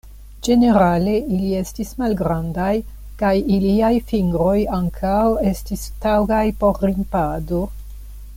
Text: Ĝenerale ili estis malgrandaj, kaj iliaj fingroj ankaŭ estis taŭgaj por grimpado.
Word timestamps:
Ĝenerale 0.45 1.11
ili 1.35 1.49
estis 1.57 1.91
malgrandaj, 1.99 2.71
kaj 3.21 3.35
iliaj 3.59 3.93
fingroj 4.13 4.57
ankaŭ 4.79 5.15
estis 5.53 5.87
taŭgaj 6.07 6.45
por 6.65 6.83
grimpado. 6.83 7.63